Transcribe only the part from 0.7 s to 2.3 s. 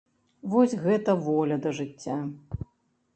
гэта воля да жыцця!